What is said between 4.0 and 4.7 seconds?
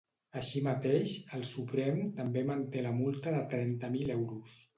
euros.